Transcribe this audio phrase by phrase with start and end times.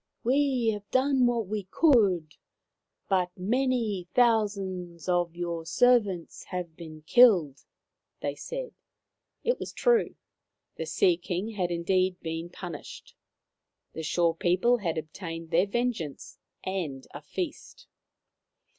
[0.23, 2.33] "We have done what we could,
[3.07, 7.63] but many thou sands of your servants have been killed/'
[8.23, 8.73] they said.
[9.43, 10.15] It was true.
[10.75, 13.13] The Sea King had indeed been punished.
[13.93, 17.85] The Shore people had obtained their vengeance and a feast.